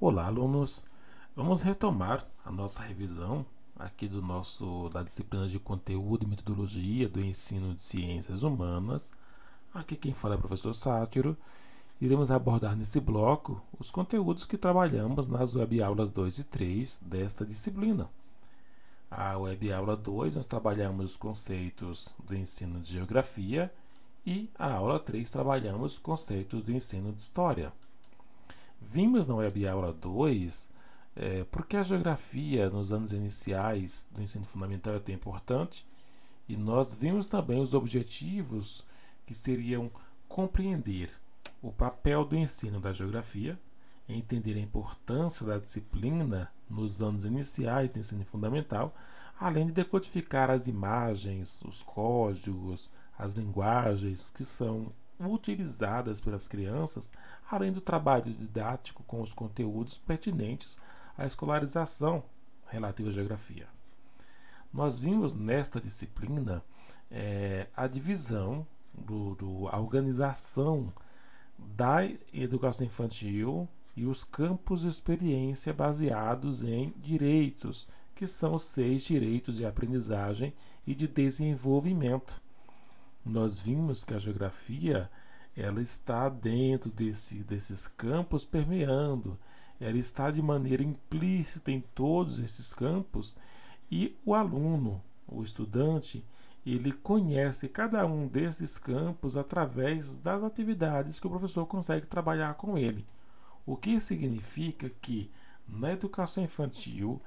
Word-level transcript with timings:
Olá, 0.00 0.26
alunos. 0.26 0.84
Vamos 1.36 1.62
retomar 1.62 2.26
a 2.44 2.50
nossa 2.50 2.82
revisão 2.82 3.46
aqui 3.78 4.08
do 4.08 4.20
nosso 4.20 4.88
da 4.88 5.04
disciplina 5.04 5.46
de 5.46 5.60
conteúdo 5.60 6.24
e 6.24 6.28
metodologia 6.28 7.08
do 7.08 7.20
ensino 7.20 7.72
de 7.72 7.80
ciências 7.80 8.42
humanas. 8.42 9.12
Aqui 9.72 9.94
quem 9.94 10.12
fala 10.12 10.34
é 10.34 10.36
o 10.36 10.40
professor 10.40 10.74
Sátiro. 10.74 11.36
Iremos 12.00 12.32
abordar 12.32 12.74
nesse 12.74 12.98
bloco 12.98 13.62
os 13.78 13.92
conteúdos 13.92 14.44
que 14.44 14.58
trabalhamos 14.58 15.28
nas 15.28 15.54
web 15.54 15.80
aulas 15.84 16.10
2 16.10 16.38
e 16.38 16.44
3 16.44 17.00
desta 17.04 17.46
disciplina. 17.46 18.10
A 19.08 19.38
web 19.38 19.72
aula 19.72 19.96
2 19.96 20.34
nós 20.34 20.48
trabalhamos 20.48 21.12
os 21.12 21.16
conceitos 21.16 22.12
do 22.26 22.34
ensino 22.34 22.80
de 22.80 22.92
geografia 22.92 23.72
e 24.26 24.50
a 24.58 24.72
aula 24.72 24.98
3 24.98 25.28
trabalhamos 25.30 25.94
os 25.94 25.98
conceitos 25.98 26.64
do 26.64 26.72
ensino 26.72 27.12
de 27.12 27.20
história. 27.20 27.72
Vimos 28.80 29.26
na 29.26 29.34
web 29.34 29.66
aula 29.68 29.92
2 29.92 30.70
é, 31.16 31.44
porque 31.44 31.76
a 31.76 31.82
geografia 31.82 32.68
nos 32.68 32.92
anos 32.92 33.12
iniciais 33.12 34.06
do 34.10 34.22
ensino 34.22 34.44
fundamental 34.44 34.94
é 34.94 34.98
tão 34.98 35.14
importante 35.14 35.86
e 36.48 36.56
nós 36.56 36.94
vimos 36.94 37.26
também 37.26 37.60
os 37.60 37.72
objetivos 37.72 38.84
que 39.24 39.34
seriam 39.34 39.90
compreender 40.28 41.10
o 41.62 41.72
papel 41.72 42.24
do 42.24 42.36
ensino 42.36 42.80
da 42.80 42.92
geografia, 42.92 43.58
entender 44.08 44.54
a 44.56 44.60
importância 44.60 45.46
da 45.46 45.58
disciplina 45.58 46.52
nos 46.68 47.00
anos 47.00 47.24
iniciais 47.24 47.90
do 47.90 47.98
ensino 47.98 48.24
fundamental, 48.24 48.94
além 49.38 49.66
de 49.66 49.72
decodificar 49.72 50.50
as 50.50 50.66
imagens, 50.66 51.62
os 51.62 51.82
códigos, 51.82 52.90
as 53.18 53.34
linguagens 53.34 54.30
que 54.30 54.44
são 54.44 54.92
utilizadas 55.20 56.20
pelas 56.20 56.48
crianças, 56.48 57.12
além 57.50 57.72
do 57.72 57.80
trabalho 57.80 58.32
didático 58.32 59.02
com 59.04 59.20
os 59.20 59.32
conteúdos 59.32 59.96
pertinentes 59.96 60.78
à 61.16 61.24
escolarização 61.24 62.24
relativa 62.66 63.08
à 63.08 63.12
geografia. 63.12 63.68
Nós 64.72 65.00
vimos 65.00 65.34
nesta 65.34 65.80
disciplina 65.80 66.62
é, 67.10 67.68
a 67.76 67.86
divisão, 67.86 68.66
do, 68.92 69.34
do, 69.34 69.68
a 69.68 69.78
organização 69.78 70.92
da 71.58 72.04
educação 72.32 72.86
infantil 72.86 73.68
e 73.96 74.06
os 74.06 74.24
campos 74.24 74.82
de 74.82 74.88
experiência 74.88 75.72
baseados 75.72 76.62
em 76.62 76.92
direitos, 76.96 77.88
que 78.14 78.26
são 78.26 78.54
os 78.54 78.64
seis 78.64 79.02
direitos 79.02 79.56
de 79.56 79.66
aprendizagem 79.66 80.52
e 80.86 80.94
de 80.94 81.06
desenvolvimento. 81.06 82.40
Nós 83.24 83.58
vimos 83.58 84.04
que 84.04 84.14
a 84.14 84.18
geografia 84.18 85.10
ela 85.56 85.80
está 85.80 86.28
dentro 86.28 86.90
desse, 86.90 87.44
desses 87.44 87.86
campos 87.86 88.44
permeando, 88.44 89.38
ela 89.80 89.96
está 89.96 90.30
de 90.30 90.42
maneira 90.42 90.82
implícita 90.82 91.70
em 91.70 91.80
todos 91.80 92.38
esses 92.38 92.72
campos 92.74 93.36
e 93.90 94.16
o 94.24 94.34
aluno, 94.34 95.02
o 95.26 95.42
estudante, 95.42 96.24
ele 96.66 96.92
conhece 96.92 97.68
cada 97.68 98.04
um 98.06 98.26
desses 98.26 98.78
campos 98.78 99.36
através 99.36 100.16
das 100.16 100.42
atividades 100.42 101.20
que 101.20 101.26
o 101.26 101.30
professor 101.30 101.66
consegue 101.66 102.06
trabalhar 102.06 102.54
com 102.54 102.76
ele. 102.76 103.06
O 103.66 103.76
que 103.76 104.00
significa 104.00 104.90
que 105.00 105.30
na 105.66 105.92
educação 105.92 106.42
infantil 106.42 107.20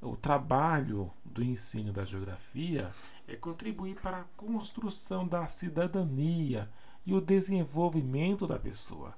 o 0.00 0.16
trabalho 0.16 1.10
do 1.24 1.42
ensino 1.42 1.92
da 1.92 2.04
geografia 2.04 2.90
é 3.26 3.36
contribuir 3.36 3.96
para 4.00 4.20
a 4.20 4.24
construção 4.36 5.26
da 5.26 5.46
cidadania 5.46 6.70
e 7.04 7.14
o 7.14 7.20
desenvolvimento 7.20 8.46
da 8.46 8.58
pessoa. 8.58 9.14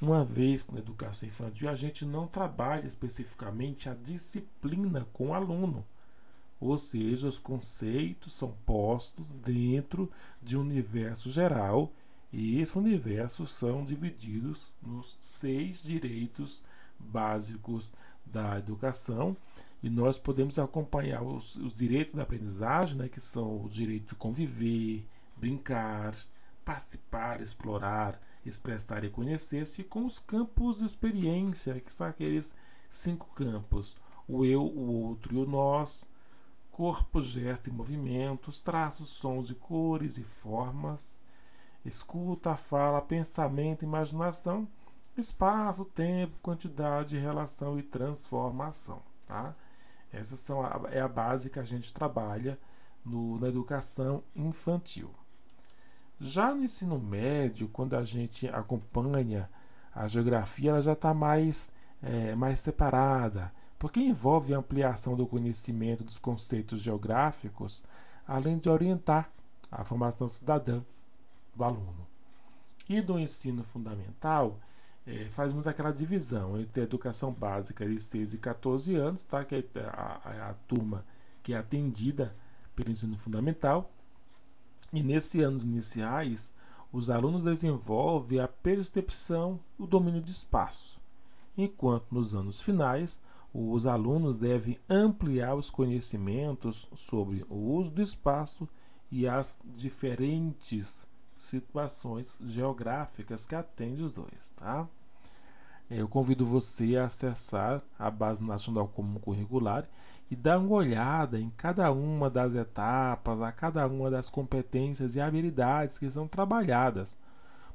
Uma 0.00 0.24
vez 0.24 0.62
que 0.62 0.72
na 0.72 0.80
educação 0.80 1.28
infantil 1.28 1.68
a 1.68 1.74
gente 1.74 2.04
não 2.04 2.26
trabalha 2.26 2.86
especificamente 2.86 3.88
a 3.88 3.94
disciplina 3.94 5.06
com 5.12 5.28
o 5.28 5.34
aluno, 5.34 5.86
ou 6.60 6.78
seja, 6.78 7.28
os 7.28 7.38
conceitos 7.38 8.32
são 8.32 8.54
postos 8.64 9.32
dentro 9.32 10.10
de 10.42 10.56
um 10.56 10.60
universo 10.60 11.30
geral 11.30 11.92
e 12.32 12.60
esse 12.60 12.78
universo 12.78 13.44
são 13.46 13.84
divididos 13.84 14.72
nos 14.80 15.16
seis 15.20 15.82
direitos 15.82 16.62
básicos 16.98 17.92
da 18.32 18.58
educação 18.58 19.36
e 19.82 19.90
nós 19.90 20.18
podemos 20.18 20.58
acompanhar 20.58 21.22
os, 21.22 21.56
os 21.56 21.76
direitos 21.76 22.14
da 22.14 22.22
aprendizagem, 22.22 22.96
né, 22.96 23.08
que 23.08 23.20
são 23.20 23.64
o 23.64 23.68
direito 23.68 24.10
de 24.10 24.14
conviver, 24.14 25.04
brincar, 25.36 26.14
participar, 26.64 27.40
explorar, 27.40 28.20
expressar 28.44 29.04
e 29.04 29.10
conhecer-se 29.10 29.82
com 29.84 30.04
os 30.04 30.18
campos 30.18 30.78
de 30.78 30.86
experiência, 30.86 31.80
que 31.80 31.92
são 31.92 32.06
aqueles 32.06 32.54
cinco 32.88 33.26
campos: 33.34 33.96
o 34.26 34.44
eu, 34.44 34.62
o 34.62 35.04
outro 35.04 35.34
e 35.34 35.38
o 35.38 35.46
nós, 35.46 36.08
corpo, 36.70 37.20
gesto 37.20 37.68
e 37.68 37.72
movimentos, 37.72 38.62
traços, 38.62 39.08
sons 39.08 39.50
e 39.50 39.54
cores 39.54 40.16
e 40.16 40.24
formas, 40.24 41.20
escuta, 41.84 42.56
fala, 42.56 43.00
pensamento, 43.02 43.84
imaginação, 43.84 44.66
espaço, 45.16 45.84
tempo, 45.84 46.38
quantidade, 46.42 47.18
relação 47.18 47.78
e 47.78 47.82
transformação, 47.82 49.02
tá? 49.26 49.54
Essa 50.12 50.36
são 50.36 50.62
a, 50.62 50.82
é 50.90 51.00
a 51.00 51.08
base 51.08 51.50
que 51.50 51.58
a 51.58 51.64
gente 51.64 51.92
trabalha 51.92 52.58
no, 53.04 53.38
na 53.38 53.48
educação 53.48 54.22
infantil. 54.34 55.10
Já 56.20 56.54
no 56.54 56.62
ensino 56.62 56.98
médio, 56.98 57.68
quando 57.68 57.96
a 57.96 58.04
gente 58.04 58.46
acompanha 58.48 59.50
a 59.94 60.06
geografia, 60.06 60.70
ela 60.70 60.82
já 60.82 60.92
está 60.92 61.12
mais, 61.12 61.72
é, 62.02 62.34
mais 62.34 62.60
separada, 62.60 63.52
porque 63.78 64.00
envolve 64.00 64.54
a 64.54 64.58
ampliação 64.58 65.16
do 65.16 65.26
conhecimento 65.26 66.04
dos 66.04 66.18
conceitos 66.18 66.80
geográficos, 66.80 67.82
além 68.26 68.58
de 68.58 68.68
orientar 68.68 69.30
a 69.70 69.84
formação 69.84 70.28
cidadã 70.28 70.82
do 71.56 71.64
aluno. 71.64 72.06
E 72.88 73.00
do 73.00 73.18
ensino 73.18 73.64
fundamental, 73.64 74.60
é, 75.06 75.26
fazemos 75.26 75.66
aquela 75.66 75.90
divisão 75.90 76.58
entre 76.58 76.80
a 76.80 76.84
educação 76.84 77.32
básica 77.32 77.86
de 77.86 78.00
6 78.00 78.34
e 78.34 78.38
14 78.38 78.94
anos, 78.94 79.24
tá? 79.24 79.44
que 79.44 79.54
é 79.56 79.64
a, 79.86 80.20
a, 80.24 80.50
a 80.50 80.54
turma 80.66 81.04
que 81.42 81.54
é 81.54 81.56
atendida 81.56 82.34
pelo 82.74 82.90
ensino 82.90 83.16
fundamental, 83.16 83.90
e 84.92 85.02
nesses 85.02 85.42
anos 85.42 85.64
iniciais, 85.64 86.54
os 86.92 87.08
alunos 87.10 87.42
desenvolvem 87.42 88.38
a 88.38 88.46
percepção 88.46 89.58
e 89.78 89.82
o 89.82 89.86
domínio 89.86 90.20
de 90.20 90.30
espaço, 90.30 91.00
enquanto 91.56 92.12
nos 92.12 92.34
anos 92.34 92.60
finais, 92.60 93.20
os 93.52 93.86
alunos 93.86 94.36
devem 94.36 94.78
ampliar 94.88 95.54
os 95.54 95.68
conhecimentos 95.68 96.88
sobre 96.94 97.44
o 97.48 97.54
uso 97.54 97.90
do 97.90 98.00
espaço 98.00 98.68
e 99.10 99.28
as 99.28 99.60
diferentes 99.64 101.06
situações 101.42 102.38
geográficas 102.40 103.44
que 103.44 103.54
atende 103.54 104.02
os 104.02 104.12
dois, 104.12 104.50
tá? 104.56 104.86
Eu 105.90 106.08
convido 106.08 106.46
você 106.46 106.96
a 106.96 107.06
acessar 107.06 107.82
a 107.98 108.10
Base 108.10 108.42
Nacional 108.42 108.88
Comum 108.88 109.18
Curricular 109.18 109.86
e 110.30 110.36
dar 110.36 110.58
uma 110.58 110.74
olhada 110.74 111.38
em 111.38 111.50
cada 111.50 111.90
uma 111.92 112.30
das 112.30 112.54
etapas, 112.54 113.42
a 113.42 113.52
cada 113.52 113.86
uma 113.86 114.10
das 114.10 114.30
competências 114.30 115.16
e 115.16 115.20
habilidades 115.20 115.98
que 115.98 116.10
são 116.10 116.26
trabalhadas. 116.26 117.18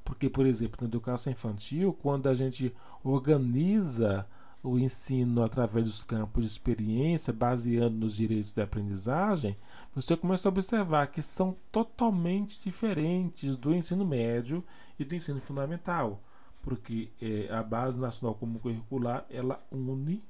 Porque, 0.04 0.30
por 0.30 0.46
exemplo, 0.46 0.78
na 0.82 0.88
educação 0.88 1.32
infantil, 1.32 1.94
quando 2.02 2.28
a 2.28 2.34
gente 2.34 2.74
organiza 3.04 4.26
o 4.64 4.78
ensino 4.78 5.44
através 5.44 5.86
dos 5.86 6.04
campos 6.04 6.44
de 6.44 6.50
experiência, 6.50 7.32
baseando 7.32 7.98
nos 7.98 8.16
direitos 8.16 8.54
de 8.54 8.62
aprendizagem, 8.62 9.56
você 9.94 10.18
começa 10.18 10.48
a 10.48 10.52
observar 10.52 11.08
que 11.08 11.22
são 11.22 11.56
totalmente 11.72 12.60
diferentes 12.62 13.56
do 13.56 13.74
ensino 13.74 14.06
médio 14.06 14.64
e 15.00 15.06
do 15.06 15.16
ensino 15.16 15.40
fundamental 15.40 16.22
porque 16.68 17.10
é, 17.22 17.48
a 17.50 17.64
Base 17.64 17.98
Nacional 17.98 18.36
Comum 18.36 18.60
Curricular 18.60 19.26
ela 19.30 19.66
une 19.72 20.22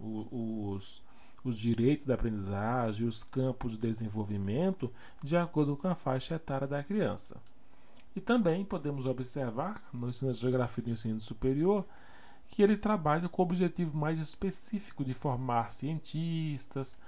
o, 0.00 0.72
os, 0.72 1.00
os 1.44 1.56
direitos 1.56 2.04
da 2.04 2.14
aprendizagem, 2.14 3.06
os 3.06 3.22
campos 3.22 3.72
de 3.72 3.78
desenvolvimento 3.78 4.90
de 5.22 5.36
acordo 5.36 5.76
com 5.76 5.86
a 5.86 5.94
faixa 5.94 6.34
etária 6.34 6.66
da 6.66 6.82
criança. 6.82 7.36
E 8.16 8.20
também 8.20 8.64
podemos 8.64 9.06
observar 9.06 9.88
no 9.92 10.08
ensino 10.08 10.32
de 10.32 10.40
geografia 10.40 10.82
do 10.82 10.90
ensino 10.90 11.20
superior 11.20 11.86
que 12.48 12.62
ele 12.62 12.76
trabalha 12.76 13.28
com 13.28 13.42
o 13.42 13.44
objetivo 13.44 13.96
mais 13.96 14.18
específico 14.18 15.04
de 15.04 15.14
formar 15.14 15.70
cientistas, 15.70 16.98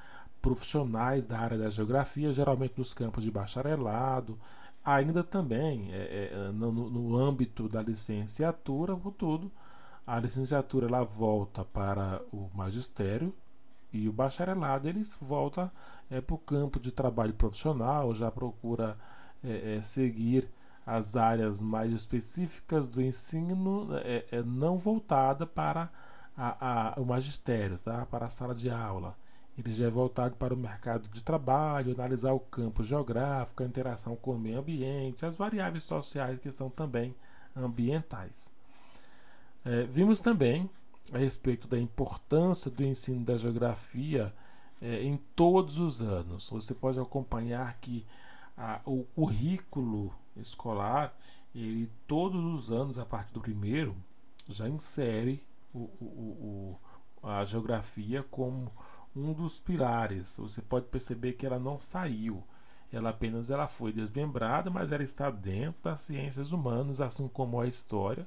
profissionais 0.40 1.26
da 1.26 1.38
área 1.38 1.58
da 1.58 1.70
geografia, 1.70 2.32
geralmente 2.32 2.74
nos 2.76 2.94
campos 2.94 3.24
de 3.24 3.30
bacharelado, 3.30 4.38
ainda 4.84 5.24
também 5.24 5.92
é, 5.92 6.30
é, 6.32 6.52
no, 6.52 6.70
no, 6.70 7.16
âmbito 7.16 7.68
da 7.68 7.82
licenciatura, 7.82 8.96
tudo, 9.18 9.50
a 10.06 10.18
licenciatura 10.20 10.86
ela 10.86 11.02
volta 11.02 11.64
para 11.64 12.22
o 12.32 12.48
magistério 12.54 13.34
e 13.92 14.08
o 14.08 14.12
bacharelado 14.12 14.88
eles 14.88 15.16
volta 15.20 15.72
é, 16.08 16.20
para 16.20 16.34
o 16.34 16.38
campo 16.38 16.78
de 16.78 16.92
trabalho 16.92 17.34
profissional, 17.34 18.14
já 18.14 18.30
procura 18.30 18.96
é, 19.42 19.76
é 19.76 19.82
seguir 19.82 20.48
as 20.86 21.16
áreas 21.16 21.60
mais 21.60 21.92
específicas 21.92 22.86
do 22.86 23.02
ensino 23.02 23.88
é, 24.04 24.24
é 24.30 24.42
não 24.42 24.78
voltada 24.78 25.44
para 25.44 25.90
a, 26.36 26.94
a, 26.94 27.00
o 27.00 27.04
magistério, 27.04 27.76
tá? 27.78 28.06
para 28.06 28.26
a 28.26 28.30
sala 28.30 28.54
de 28.54 28.70
aula. 28.70 29.16
Ele 29.58 29.72
já 29.74 29.86
é 29.86 29.90
voltado 29.90 30.36
para 30.36 30.54
o 30.54 30.56
mercado 30.56 31.08
de 31.08 31.22
trabalho, 31.24 31.92
analisar 31.92 32.32
o 32.32 32.38
campo 32.38 32.84
geográfico, 32.84 33.62
a 33.62 33.66
interação 33.66 34.14
com 34.14 34.32
o 34.32 34.38
meio 34.38 34.58
ambiente, 34.58 35.26
as 35.26 35.34
variáveis 35.34 35.82
sociais 35.82 36.38
que 36.38 36.52
são 36.52 36.70
também 36.70 37.14
ambientais. 37.56 38.52
É, 39.64 39.84
vimos 39.84 40.20
também 40.20 40.70
a 41.12 41.18
respeito 41.18 41.66
da 41.66 41.78
importância 41.78 42.70
do 42.70 42.84
ensino 42.84 43.24
da 43.24 43.38
geografia 43.38 44.32
é, 44.80 45.02
em 45.02 45.16
todos 45.34 45.78
os 45.78 46.02
anos. 46.02 46.50
Você 46.50 46.74
pode 46.74 47.00
acompanhar 47.00 47.78
que 47.80 48.04
a, 48.56 48.80
o 48.84 49.04
currículo 49.14 50.14
escolar, 50.40 51.16
ele 51.54 51.90
todos 52.06 52.44
os 52.44 52.70
anos, 52.70 52.98
a 52.98 53.04
partir 53.04 53.32
do 53.32 53.40
primeiro, 53.40 53.96
já 54.48 54.68
insere 54.68 55.42
o, 55.72 55.80
o, 56.00 56.78
o, 57.22 57.28
a 57.28 57.44
geografia 57.44 58.22
como 58.22 58.70
um 59.14 59.32
dos 59.32 59.58
pilares. 59.58 60.36
Você 60.38 60.60
pode 60.60 60.86
perceber 60.86 61.32
que 61.32 61.46
ela 61.46 61.58
não 61.58 61.80
saiu. 61.80 62.42
Ela 62.92 63.10
apenas 63.10 63.50
ela 63.50 63.66
foi 63.66 63.92
desmembrada, 63.92 64.70
mas 64.70 64.92
ela 64.92 65.02
está 65.02 65.30
dentro 65.30 65.82
das 65.82 66.02
ciências 66.02 66.52
humanas, 66.52 67.00
assim 67.00 67.26
como 67.28 67.60
a 67.60 67.66
história. 67.66 68.26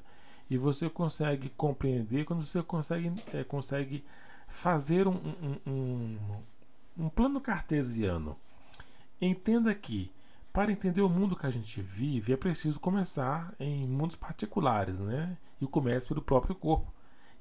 E 0.49 0.57
você 0.57 0.89
consegue 0.89 1.49
compreender 1.49 2.25
quando 2.25 2.43
você 2.43 2.61
consegue, 2.61 3.13
é, 3.33 3.43
consegue 3.43 4.03
fazer 4.47 5.07
um, 5.07 5.13
um, 5.15 5.71
um, 5.71 6.17
um 6.97 7.09
plano 7.09 7.39
cartesiano. 7.39 8.35
Entenda 9.21 9.73
que 9.75 10.11
para 10.51 10.71
entender 10.71 11.01
o 11.01 11.09
mundo 11.09 11.35
que 11.35 11.45
a 11.45 11.51
gente 11.51 11.81
vive, 11.81 12.33
é 12.33 12.37
preciso 12.37 12.79
começar 12.79 13.53
em 13.59 13.87
mundos 13.87 14.15
particulares, 14.15 14.99
né? 14.99 15.37
E 15.61 15.67
começa 15.67 16.07
pelo 16.07 16.21
próprio 16.21 16.55
corpo. 16.55 16.91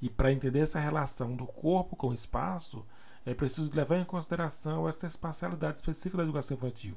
E 0.00 0.08
para 0.08 0.32
entender 0.32 0.60
essa 0.60 0.78
relação 0.78 1.34
do 1.34 1.46
corpo 1.46 1.96
com 1.96 2.08
o 2.08 2.14
espaço, 2.14 2.84
é 3.24 3.34
preciso 3.34 3.74
levar 3.74 3.96
em 3.96 4.04
consideração 4.04 4.88
essa 4.88 5.06
espacialidade 5.06 5.78
específica 5.78 6.18
da 6.18 6.22
educação 6.22 6.56
infantil. 6.56 6.96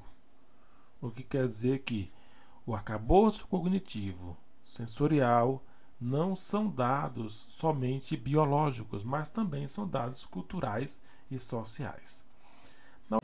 O 1.01 1.09
que 1.09 1.23
quer 1.23 1.47
dizer 1.47 1.79
que 1.79 2.11
o 2.65 2.75
arcabouço 2.75 3.47
cognitivo, 3.47 4.37
sensorial, 4.63 5.63
não 5.99 6.35
são 6.35 6.69
dados 6.69 7.33
somente 7.33 8.15
biológicos, 8.17 9.03
mas 9.03 9.29
também 9.29 9.67
são 9.67 9.87
dados 9.87 10.25
culturais 10.25 11.01
e 11.29 11.39
sociais. 11.39 12.25
Não... 13.09 13.19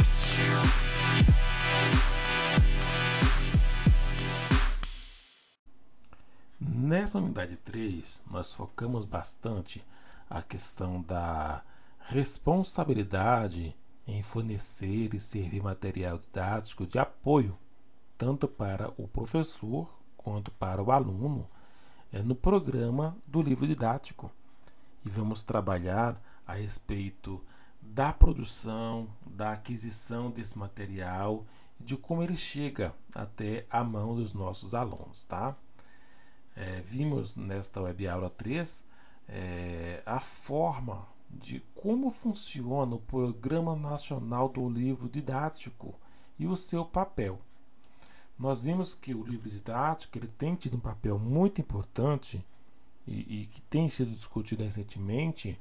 Nessa 6.87 7.17
unidade 7.17 7.57
3, 7.57 8.23
nós 8.31 8.53
focamos 8.53 9.03
bastante 9.03 9.85
a 10.29 10.41
questão 10.41 11.01
da 11.01 11.61
responsabilidade 11.99 13.75
em 14.07 14.23
fornecer 14.23 15.13
e 15.13 15.19
servir 15.19 15.61
material 15.61 16.17
didático 16.17 16.87
de 16.87 16.97
apoio, 16.97 17.57
tanto 18.17 18.47
para 18.47 18.89
o 18.95 19.05
professor 19.05 19.93
quanto 20.15 20.49
para 20.49 20.81
o 20.81 20.89
aluno, 20.89 21.45
é, 22.09 22.21
no 22.23 22.33
programa 22.33 23.17
do 23.27 23.41
livro 23.41 23.67
didático. 23.67 24.31
E 25.03 25.09
vamos 25.09 25.43
trabalhar 25.43 26.17
a 26.47 26.53
respeito 26.53 27.43
da 27.81 28.13
produção, 28.13 29.09
da 29.25 29.51
aquisição 29.51 30.31
desse 30.31 30.57
material 30.57 31.45
de 31.77 31.97
como 31.97 32.23
ele 32.23 32.37
chega 32.37 32.95
até 33.13 33.65
a 33.69 33.83
mão 33.83 34.15
dos 34.15 34.33
nossos 34.33 34.73
alunos, 34.73 35.25
tá? 35.25 35.53
É, 36.57 36.81
vimos 36.81 37.35
nesta 37.35 37.81
web 37.81 38.07
aula 38.07 38.31
3 38.31 38.83
é, 39.29 40.01
a 40.05 40.19
forma 40.19 41.07
de 41.29 41.61
como 41.75 42.09
funciona 42.09 42.95
o 42.95 42.99
Programa 42.99 43.75
Nacional 43.75 44.49
do 44.49 44.67
Livro 44.67 45.07
Didático 45.07 45.93
e 46.39 46.47
o 46.47 46.55
seu 46.55 46.83
papel. 46.83 47.39
Nós 48.39 48.63
vimos 48.63 48.95
que 48.95 49.13
o 49.13 49.23
livro 49.23 49.49
didático 49.49 50.17
ele 50.17 50.27
tem 50.27 50.55
tido 50.55 50.77
um 50.77 50.79
papel 50.79 51.17
muito 51.17 51.61
importante 51.61 52.43
e, 53.05 53.41
e 53.41 53.45
que 53.47 53.61
tem 53.61 53.89
sido 53.89 54.11
discutido 54.11 54.63
recentemente 54.63 55.59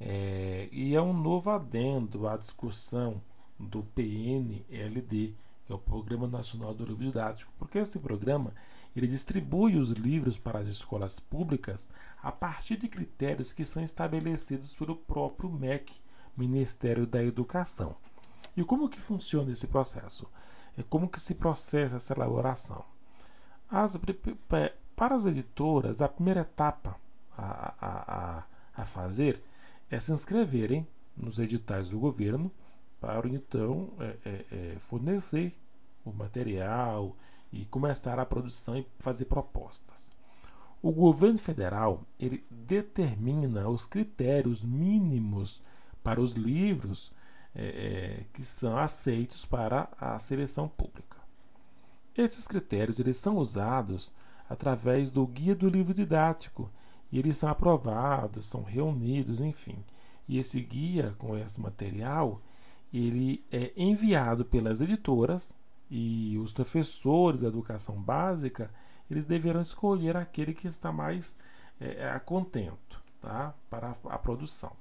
é, 0.00 0.68
e 0.70 0.94
é 0.94 1.00
um 1.00 1.12
novo 1.12 1.50
adendo 1.50 2.28
à 2.28 2.36
discussão 2.36 3.22
do 3.58 3.82
PNLD, 3.94 5.34
que 5.66 5.72
é 5.72 5.74
o 5.74 5.78
Programa 5.78 6.28
Nacional 6.28 6.72
do 6.72 6.84
Livro 6.84 7.04
Didático, 7.04 7.52
porque 7.58 7.78
esse 7.78 7.98
programa 7.98 8.54
ele 8.94 9.08
distribui 9.08 9.76
os 9.76 9.90
livros 9.90 10.38
para 10.38 10.60
as 10.60 10.68
escolas 10.68 11.18
públicas 11.18 11.90
a 12.22 12.30
partir 12.30 12.76
de 12.76 12.88
critérios 12.88 13.52
que 13.52 13.64
são 13.64 13.82
estabelecidos 13.82 14.74
pelo 14.74 14.96
próprio 14.96 15.50
MEC, 15.50 15.92
Ministério 16.36 17.06
da 17.06 17.22
Educação. 17.22 17.96
E 18.56 18.64
como 18.64 18.88
que 18.88 19.00
funciona 19.00 19.50
esse 19.50 19.66
processo? 19.66 20.26
É 20.78 20.82
como 20.82 21.08
que 21.08 21.20
se 21.20 21.34
processa 21.34 21.96
essa 21.96 22.14
elaboração? 22.14 22.84
As, 23.68 23.98
para 24.94 25.14
as 25.14 25.26
editoras, 25.26 26.00
a 26.00 26.08
primeira 26.08 26.40
etapa 26.40 26.96
a, 27.36 27.74
a, 27.80 28.38
a, 28.38 28.44
a 28.76 28.84
fazer 28.84 29.42
é 29.90 29.98
se 29.98 30.12
inscreverem 30.12 30.86
nos 31.16 31.38
editais 31.38 31.88
do 31.88 31.98
governo 31.98 32.50
para 33.00 33.28
então 33.28 33.90
é, 34.00 34.16
é, 34.24 34.44
é, 34.50 34.78
fornecer 34.78 35.54
o 36.04 36.12
material 36.12 37.16
e 37.52 37.64
começar 37.66 38.18
a 38.18 38.26
produção 38.26 38.78
e 38.78 38.86
fazer 38.98 39.26
propostas. 39.26 40.10
O 40.82 40.92
governo 40.92 41.38
federal 41.38 42.04
ele 42.18 42.44
determina 42.50 43.68
os 43.68 43.86
critérios 43.86 44.62
mínimos 44.62 45.62
para 46.02 46.20
os 46.20 46.34
livros 46.34 47.10
é, 47.54 47.64
é, 47.64 48.24
que 48.32 48.44
são 48.44 48.76
aceitos 48.76 49.44
para 49.44 49.88
a 49.98 50.18
seleção 50.18 50.68
pública. 50.68 51.16
Esses 52.16 52.46
critérios 52.46 53.00
eles 53.00 53.18
são 53.18 53.36
usados 53.36 54.12
através 54.48 55.10
do 55.10 55.26
guia 55.26 55.54
do 55.54 55.68
livro 55.68 55.92
didático 55.92 56.70
e 57.10 57.18
eles 57.18 57.36
são 57.36 57.48
aprovados, 57.48 58.46
são 58.46 58.62
reunidos, 58.62 59.40
enfim. 59.40 59.82
E 60.28 60.38
esse 60.38 60.60
guia 60.60 61.14
com 61.18 61.36
esse 61.36 61.60
material 61.60 62.40
ele 62.96 63.44
é 63.50 63.72
enviado 63.76 64.44
pelas 64.44 64.80
editoras 64.80 65.54
e 65.90 66.38
os 66.38 66.52
professores 66.52 67.42
da 67.42 67.48
educação 67.48 68.00
básica 68.00 68.70
eles 69.10 69.24
deverão 69.24 69.62
escolher 69.62 70.16
aquele 70.16 70.52
que 70.52 70.66
está 70.66 70.92
mais 70.92 71.38
é, 71.80 72.04
é, 72.04 72.10
a 72.10 72.18
contento 72.18 73.02
tá? 73.20 73.54
para 73.70 73.96
a, 74.04 74.14
a 74.14 74.18
produção. 74.18 74.72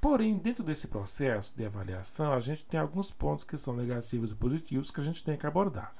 Porém, 0.00 0.36
dentro 0.36 0.62
desse 0.62 0.86
processo 0.86 1.56
de 1.56 1.64
avaliação, 1.64 2.32
a 2.32 2.40
gente 2.40 2.64
tem 2.64 2.78
alguns 2.78 3.10
pontos 3.10 3.44
que 3.44 3.56
são 3.56 3.74
negativos 3.74 4.32
e 4.32 4.34
positivos 4.34 4.90
que 4.90 5.00
a 5.00 5.04
gente 5.04 5.24
tem 5.24 5.36
que 5.36 5.46
abordar. 5.46 5.94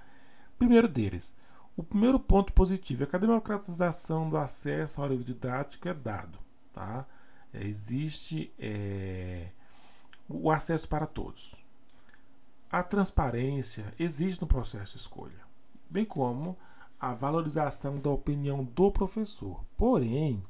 Primeiro 0.58 0.86
deles, 0.86 1.34
o 1.74 1.82
primeiro 1.82 2.20
ponto 2.20 2.52
positivo 2.52 3.04
é 3.04 3.06
que 3.06 3.16
a 3.16 3.18
democratização 3.18 4.28
do 4.28 4.36
acesso 4.36 5.00
ao 5.00 5.08
livro 5.08 5.24
didático 5.24 5.88
é 5.88 5.94
dado. 5.94 6.38
Tá? 6.72 7.06
É, 7.52 7.64
existe 7.64 8.52
é, 8.58 9.48
o 10.28 10.50
acesso 10.50 10.88
para 10.88 11.06
todos. 11.06 11.54
A 12.70 12.82
transparência 12.82 13.92
existe 13.98 14.40
no 14.40 14.46
processo 14.46 14.94
de 14.94 15.00
escolha, 15.00 15.40
bem 15.88 16.04
como 16.04 16.56
a 17.00 17.12
valorização 17.12 17.98
da 17.98 18.10
opinião 18.10 18.64
do 18.64 18.90
professor. 18.90 19.64
Porém, 19.76 20.42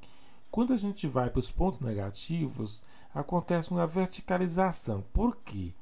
quando 0.51 0.73
a 0.73 0.77
gente 0.77 1.09
vai 1.09 1.29
para 1.29 1.41
os 1.41 1.51
pontos 1.51 1.81
negativos, 1.81 2.83
acontece 3.13 3.73
uma 3.73 3.87
verticalização. 3.87 5.05
Por 5.13 5.37
quê? 5.37 5.75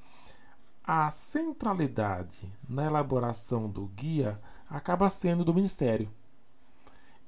A 0.82 1.10
centralidade 1.10 2.50
na 2.68 2.86
elaboração 2.86 3.68
do 3.68 3.86
guia 3.86 4.40
acaba 4.68 5.10
sendo 5.10 5.44
do 5.44 5.54
Ministério. 5.54 6.10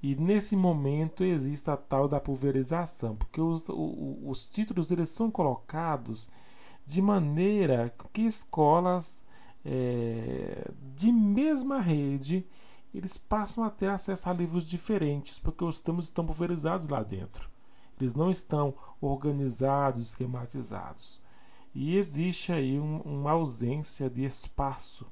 E 0.03 0.17
nesse 0.17 0.57
momento 0.57 1.23
existe 1.23 1.71
a 1.71 1.77
tal 1.77 2.09
da 2.09 2.19
pulverização, 2.19 3.15
porque 3.15 3.41
os, 3.41 3.69
os, 3.69 4.19
os 4.25 4.47
títulos 4.47 4.91
eles 4.91 5.11
são 5.11 5.31
colocados 5.31 6.29
de 6.87 7.01
maneira 7.01 7.95
que 8.13 8.23
escolas 8.23 9.25
é, 9.65 10.71
de 10.95 11.11
mesma 11.11 11.81
rede 11.81 12.47
eles 12.93 13.17
passam 13.17 13.65
a 13.65 13.71
ter 13.71 13.89
acesso 13.89 14.29
a 14.29 14.33
livros 14.33 14.69
diferentes, 14.69 15.39
porque 15.39 15.65
os 15.65 15.81
temas 15.81 16.05
estão 16.05 16.25
pulverizados 16.25 16.87
lá 16.87 17.03
dentro. 17.03 17.51
Eles 17.99 18.15
não 18.15 18.31
estão 18.31 18.75
organizados, 19.01 20.09
esquematizados. 20.09 21.21
E 21.75 21.97
existe 21.97 22.53
aí 22.53 22.79
um, 22.79 23.01
uma 23.01 23.33
ausência 23.33 24.09
de 24.09 24.25
espaço 24.25 25.07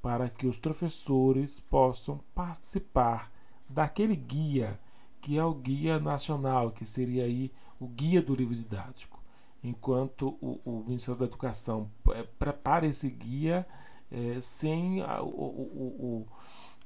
para 0.00 0.28
que 0.30 0.46
os 0.46 0.60
professores 0.60 1.58
possam 1.58 2.20
participar 2.32 3.32
daquele 3.68 4.14
guia, 4.14 4.78
que 5.20 5.36
é 5.36 5.44
o 5.44 5.52
guia 5.52 5.98
nacional, 5.98 6.70
que 6.70 6.86
seria 6.86 7.24
aí 7.24 7.50
o 7.80 7.88
guia 7.88 8.22
do 8.22 8.36
livro 8.36 8.54
didático 8.54 9.15
enquanto 9.62 10.36
o, 10.40 10.60
o 10.64 10.84
Ministério 10.86 11.18
da 11.18 11.26
Educação 11.26 11.90
é, 12.10 12.22
prepara 12.22 12.86
esse 12.86 13.08
guia 13.08 13.66
é, 14.10 14.40
sem 14.40 15.02
a, 15.02 15.22
o, 15.22 15.26
o, 15.28 16.26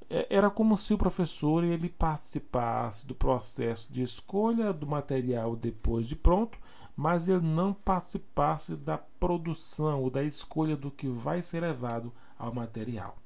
é, 0.09 0.27
era 0.29 0.50
como 0.50 0.77
se 0.77 0.93
o 0.93 0.99
professor 0.99 1.62
ele 1.62 1.89
participasse 1.89 3.07
do 3.07 3.15
processo 3.15 3.93
de 3.93 4.03
escolha 4.03 4.73
do 4.73 4.87
material 4.87 5.55
depois 5.55 6.07
de 6.07 6.17
pronto, 6.17 6.59
mas 6.97 7.29
ele 7.29 7.47
não 7.47 7.73
participasse 7.73 8.75
da 8.77 8.99
produção 8.99 10.03
ou 10.03 10.11
da 10.11 10.23
escolha 10.23 10.77
do 10.77 10.91
que 10.91 11.09
vai 11.09 11.41
ser 11.41 11.61
levado 11.61 12.12
ao 12.39 12.53
material. 12.53 13.17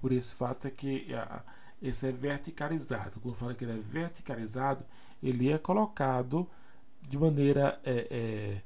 Por 0.00 0.12
esse 0.12 0.34
fato 0.34 0.68
é 0.68 0.70
que 0.70 1.12
a, 1.14 1.42
esse 1.82 2.06
é 2.06 2.12
verticalizado. 2.12 3.20
Quando 3.20 3.36
fala 3.36 3.54
que 3.54 3.64
ele 3.64 3.72
é 3.72 3.82
verticalizado, 3.82 4.84
ele 5.22 5.50
é 5.50 5.58
colocado 5.58 6.48
de 7.02 7.18
maneira 7.18 7.80
é, 7.84 8.06
é, 8.10 8.62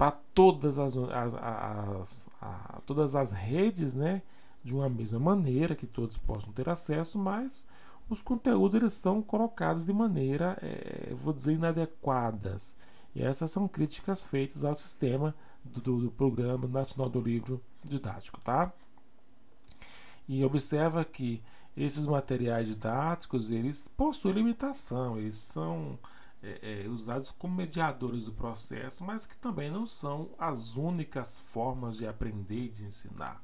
para 0.00 0.12
todas 0.12 0.78
as, 0.78 0.96
as, 0.96 1.34
as, 1.34 2.30
as, 2.40 2.82
todas 2.86 3.14
as 3.14 3.32
redes, 3.32 3.94
né? 3.94 4.22
De 4.64 4.74
uma 4.74 4.88
mesma 4.88 5.18
maneira 5.18 5.76
que 5.76 5.86
todos 5.86 6.16
possam 6.16 6.50
ter 6.54 6.70
acesso, 6.70 7.18
mas 7.18 7.66
os 8.08 8.22
conteúdos 8.22 8.76
eles 8.76 8.94
são 8.94 9.20
colocados 9.20 9.84
de 9.84 9.92
maneira, 9.92 10.56
é, 10.62 11.12
vou 11.12 11.34
dizer, 11.34 11.52
inadequadas. 11.52 12.78
E 13.14 13.22
essas 13.22 13.50
são 13.50 13.68
críticas 13.68 14.24
feitas 14.24 14.64
ao 14.64 14.74
sistema 14.74 15.34
do, 15.62 16.00
do 16.00 16.10
Programa 16.10 16.66
Nacional 16.66 17.10
do 17.10 17.20
Livro 17.20 17.62
Didático, 17.84 18.40
tá? 18.40 18.72
E 20.26 20.42
observa 20.42 21.04
que 21.04 21.42
esses 21.76 22.06
materiais 22.06 22.66
didáticos 22.66 23.50
eles 23.50 23.86
possuem 23.86 24.32
limitação, 24.32 25.18
eles 25.18 25.36
são 25.36 25.98
é, 26.42 26.84
é, 26.84 26.88
usados 26.88 27.30
como 27.30 27.54
mediadores 27.54 28.26
do 28.26 28.32
processo, 28.32 29.04
mas 29.04 29.26
que 29.26 29.36
também 29.36 29.70
não 29.70 29.86
são 29.86 30.30
as 30.38 30.76
únicas 30.76 31.38
formas 31.38 31.96
de 31.96 32.06
aprender 32.06 32.64
e 32.64 32.68
de 32.68 32.84
ensinar. 32.84 33.42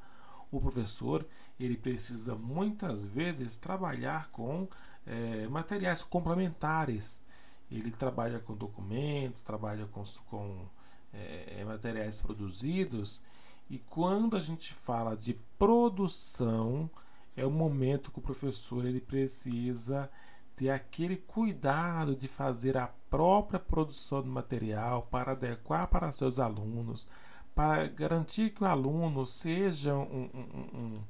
O 0.50 0.60
professor 0.60 1.26
ele 1.58 1.76
precisa 1.76 2.34
muitas 2.34 3.04
vezes 3.04 3.56
trabalhar 3.56 4.30
com 4.30 4.68
é, 5.04 5.46
materiais 5.48 6.02
complementares. 6.02 7.22
Ele 7.70 7.90
trabalha 7.90 8.38
com 8.38 8.54
documentos, 8.54 9.42
trabalha 9.42 9.86
com, 9.86 10.04
com 10.30 10.68
é, 11.12 11.64
materiais 11.64 12.20
produzidos 12.20 13.20
e 13.68 13.78
quando 13.78 14.36
a 14.36 14.40
gente 14.40 14.72
fala 14.72 15.16
de 15.16 15.34
produção, 15.58 16.88
é 17.36 17.44
o 17.44 17.50
momento 17.50 18.10
que 18.10 18.18
o 18.18 18.22
professor 18.22 18.84
ele 18.86 19.00
precisa 19.00 20.10
ter 20.56 20.70
aquele 20.70 21.16
cuidado 21.16 22.16
de 22.16 22.26
fazer 22.26 22.78
a 22.78 22.88
própria 23.10 23.60
produção 23.60 24.22
do 24.22 24.28
material 24.28 25.02
para 25.10 25.32
adequar 25.32 25.86
para 25.86 26.10
seus 26.10 26.38
alunos, 26.38 27.06
para 27.54 27.86
garantir 27.86 28.50
que 28.50 28.64
o 28.64 28.66
aluno 28.66 29.26
seja 29.26 29.94
um, 29.94 30.30
um, 30.34 30.78
um, 30.78 31.04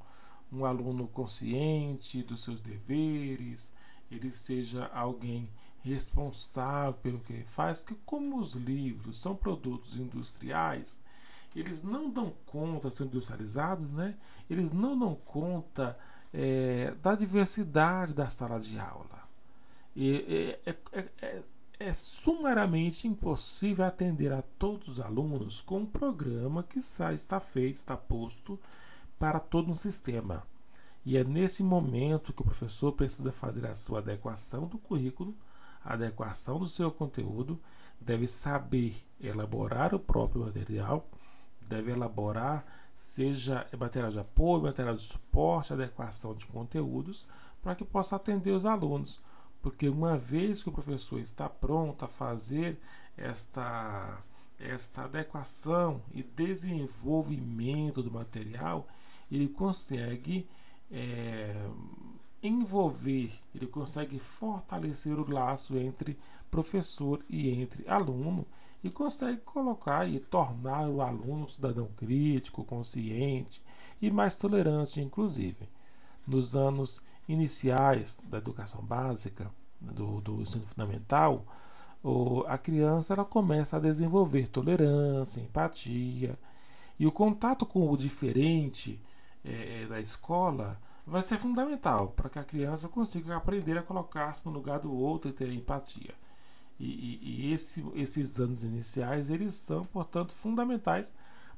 um 0.58 0.64
aluno 0.64 1.06
consciente 1.06 2.24
dos 2.24 2.42
seus 2.42 2.60
deveres, 2.60 3.72
ele 4.10 4.32
seja 4.32 4.86
alguém 4.92 5.48
responsável 5.80 7.00
pelo 7.00 7.20
que 7.20 7.32
ele 7.32 7.44
faz, 7.44 7.84
que 7.84 7.94
como 8.04 8.38
os 8.38 8.54
livros 8.54 9.20
são 9.20 9.36
produtos 9.36 9.96
industriais, 9.96 11.00
eles 11.54 11.82
não 11.82 12.10
dão 12.10 12.34
conta, 12.44 12.90
são 12.90 13.06
industrializados, 13.06 13.92
né? 13.92 14.16
Eles 14.50 14.72
não 14.72 14.98
dão 14.98 15.14
conta 15.14 15.96
é, 16.32 16.92
da 17.00 17.14
diversidade 17.14 18.12
da 18.12 18.28
sala 18.28 18.60
de 18.60 18.78
aula. 18.78 19.25
E, 19.96 20.58
é, 20.66 20.74
é, 20.92 21.08
é, 21.22 21.42
é, 21.80 21.92
sumariamente 21.92 23.08
impossível 23.08 23.84
atender 23.84 24.32
a 24.32 24.42
todos 24.42 24.88
os 24.88 25.00
alunos 25.00 25.60
com 25.60 25.80
um 25.80 25.86
programa 25.86 26.62
que 26.62 26.78
está, 26.78 27.40
feito, 27.40 27.76
está 27.76 27.96
posto 27.96 28.60
para 29.18 29.40
todo 29.40 29.72
um 29.72 29.76
sistema. 29.76 30.46
E 31.04 31.16
é 31.16 31.24
nesse 31.24 31.62
momento 31.62 32.32
que 32.32 32.42
o 32.42 32.44
professor 32.44 32.92
precisa 32.92 33.32
fazer 33.32 33.66
a 33.66 33.74
sua 33.74 34.00
adequação 34.00 34.66
do 34.66 34.76
currículo, 34.76 35.34
adequação 35.82 36.58
do 36.58 36.66
seu 36.66 36.90
conteúdo, 36.90 37.58
deve 38.00 38.26
saber 38.26 38.94
elaborar 39.20 39.94
o 39.94 39.98
próprio 39.98 40.44
material 40.44 41.08
deve 41.68 41.92
elaborar, 41.92 42.64
seja 42.94 43.66
material 43.78 44.10
de 44.10 44.18
apoio, 44.18 44.62
material 44.62 44.94
de 44.94 45.02
suporte, 45.02 45.72
adequação 45.72 46.34
de 46.34 46.46
conteúdos, 46.46 47.26
para 47.62 47.74
que 47.74 47.84
possa 47.84 48.16
atender 48.16 48.52
os 48.52 48.64
alunos. 48.64 49.20
Porque 49.66 49.88
uma 49.88 50.16
vez 50.16 50.62
que 50.62 50.68
o 50.68 50.73
professor 50.73 51.18
está 51.18 51.49
pronto 51.49 52.04
a 52.04 52.08
fazer 52.08 52.78
esta, 53.16 54.23
esta 54.61 55.02
adequação 55.02 56.00
e 56.14 56.23
desenvolvimento 56.23 58.00
do 58.00 58.08
material, 58.08 58.87
ele 59.28 59.49
consegue 59.49 60.46
é, 60.88 61.68
envolver, 62.40 63.32
ele 63.52 63.66
consegue 63.66 64.20
fortalecer 64.20 65.18
o 65.18 65.28
laço 65.28 65.76
entre 65.76 66.16
professor 66.49 67.25
e 67.28 67.50
entre 67.50 67.88
aluno 67.88 68.46
e 68.85 68.88
consegue 68.88 69.38
colocar 69.38 70.08
e 70.08 70.20
tornar 70.20 70.88
o 70.88 71.02
aluno 71.02 71.50
cidadão 71.50 71.88
crítico, 71.96 72.62
consciente 72.62 73.61
e 74.00 74.12
mais 74.12 74.38
tolerante, 74.38 75.00
inclusive. 75.00 75.68
Nos 76.26 76.56
anos 76.56 77.02
iniciais 77.28 78.18
da 78.25 78.38
educação 78.38 78.83
básica, 78.83 79.50
do, 79.80 80.21
do 80.21 80.42
ensino 80.42 80.66
fundamental, 80.66 81.45
o, 82.02 82.45
a 82.47 82.59
criança 82.59 83.14
ela 83.14 83.25
começa 83.25 83.76
a 83.76 83.80
desenvolver 83.80 84.49
tolerância, 84.49 85.40
empatia 85.40 86.38
e 86.99 87.06
o 87.06 87.12
contato 87.12 87.66
com 87.66 87.90
o 87.90 87.97
diferente 87.97 89.00
é, 89.45 89.87
da 89.87 90.00
escola 90.00 90.80
vai 91.06 91.23
ser 91.23 91.37
fundamental 91.37 92.09
para 92.09 92.28
que 92.28 92.38
a 92.38 92.45
criança 92.45 92.88
consiga 92.88 93.37
aprender 93.37 93.78
a 93.78 93.83
colocar-se 93.83 94.45
no 94.47 94.52
lugar 94.52 94.80
do 94.80 94.92
outro 94.92 95.30
e 95.30 95.35
ter 95.35 95.52
empatia. 95.52 96.14
E, 96.78 96.85
e, 96.85 97.21
e 97.23 97.52
esse, 97.52 97.85
esses 97.95 98.40
anos 98.40 98.62
iniciais 98.62 99.30
eles 99.30 99.54
são, 99.54 99.85
portanto, 99.85 100.35
fundamentais 100.35 101.14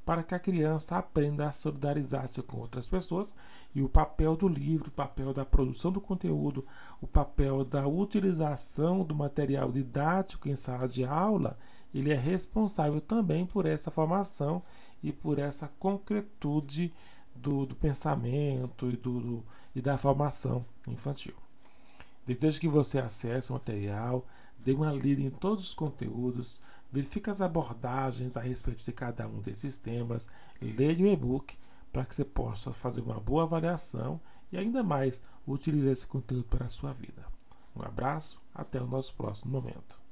para 0.09 0.23
que 0.23 0.35
a 0.35 0.39
criança 0.39 0.97
aprenda 0.97 1.47
a 1.47 1.53
solidarizar-se 1.53 2.41
com 2.41 2.57
outras 2.57 2.89
pessoas 2.89 3.35
e 3.75 3.83
o 3.83 3.91
papel 3.91 4.35
do 4.35 4.49
livro, 4.49 4.89
o 4.89 4.91
papel 4.91 5.35
da 5.35 5.45
produção 5.45 5.93
do 5.93 6.01
conteúdo, 6.01 6.65
o 6.99 7.07
papel 7.07 7.63
da 7.63 7.87
utilização 7.87 9.05
do 9.05 9.15
material 9.15 9.71
didático 9.71 10.49
em 10.49 10.57
sala 10.57 10.89
de 10.89 11.05
aula, 11.05 11.59
ele 11.95 12.11
é 12.11 12.17
responsável 12.17 13.03
também 13.03 13.45
por 13.45 13.67
essa 13.67 13.91
formação 13.91 14.63
e 15.03 15.13
por 15.13 15.39
essa 15.39 15.69
concretude 15.79 16.91
do, 17.35 17.67
do 17.67 17.77
pensamento 17.77 18.89
e, 18.89 18.97
do, 18.97 19.21
do, 19.21 19.45
e 19.77 19.83
da 19.83 19.99
formação 19.99 20.65
infantil. 20.87 21.35
Desejo 22.27 22.59
que 22.59 22.69
você 22.69 22.99
acesse 22.99 23.51
o 23.51 23.55
material, 23.55 24.25
dê 24.59 24.73
uma 24.73 24.93
lida 24.93 25.23
em 25.23 25.31
todos 25.31 25.69
os 25.69 25.75
conteúdos, 25.75 26.61
verifique 26.91 27.31
as 27.31 27.41
abordagens 27.41 28.37
a 28.37 28.41
respeito 28.41 28.85
de 28.85 28.93
cada 28.93 29.27
um 29.29 29.41
desses 29.41 29.79
temas, 29.79 30.29
leia 30.61 31.05
o 31.05 31.07
e-book 31.07 31.57
para 31.93 32.05
que 32.05 32.15
você 32.15 32.25
possa 32.25 32.73
fazer 32.73 33.01
uma 33.01 33.21
boa 33.21 33.45
avaliação 33.45 34.21
e 34.53 34.59
ainda 34.59 34.83
mais 34.83 35.23
utilizar 35.47 35.93
esse 35.93 36.07
conteúdo 36.07 36.45
para 36.45 36.67
a 36.67 36.71
sua 36.71 36.93
vida. 36.93 37.27
Um 37.75 37.83
abraço, 37.83 38.41
até 38.55 38.81
o 38.81 38.87
nosso 38.87 39.15
próximo 39.15 39.53
momento. 39.53 40.08